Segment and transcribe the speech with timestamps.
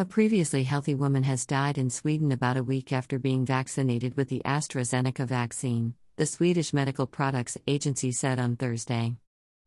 [0.00, 4.28] A previously healthy woman has died in Sweden about a week after being vaccinated with
[4.28, 9.16] the AstraZeneca vaccine, the Swedish Medical Products Agency said on Thursday.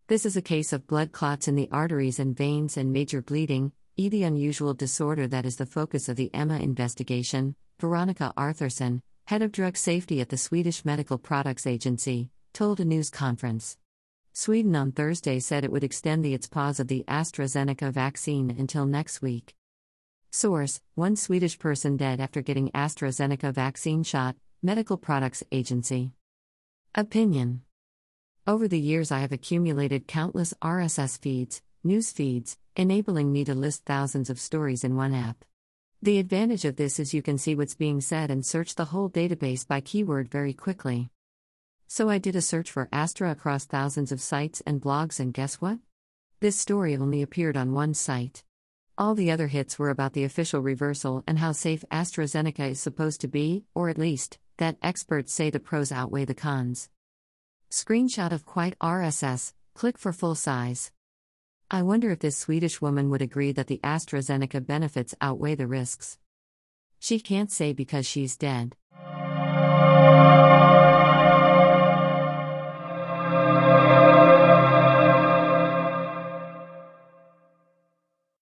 [0.07, 3.73] This is a case of blood clots in the arteries and veins and major bleeding,
[3.97, 9.41] e the unusual disorder that is the focus of the EMA investigation, Veronica Arthurson, head
[9.41, 13.77] of drug safety at the Swedish Medical Products Agency, told a news conference.
[14.31, 18.85] Sweden on Thursday said it would extend the its pause of the AstraZeneca vaccine until
[18.85, 19.55] next week.
[20.33, 26.13] Source One Swedish person dead after getting AstraZeneca vaccine shot, Medical Products Agency.
[26.95, 27.63] Opinion
[28.47, 33.83] Over the years, I have accumulated countless RSS feeds, news feeds, enabling me to list
[33.83, 35.43] thousands of stories in one app.
[36.01, 39.09] The advantage of this is you can see what's being said and search the whole
[39.09, 41.09] database by keyword very quickly.
[41.89, 45.55] So I did a search for Astra across thousands of sites and blogs, and guess
[45.55, 45.79] what?
[46.39, 48.45] This story only appeared on one site.
[49.01, 53.19] All the other hits were about the official reversal and how safe AstraZeneca is supposed
[53.21, 56.87] to be, or at least, that experts say the pros outweigh the cons.
[57.71, 60.91] Screenshot of Quite RSS, click for full size.
[61.71, 66.19] I wonder if this Swedish woman would agree that the AstraZeneca benefits outweigh the risks.
[66.99, 68.75] She can't say because she's dead.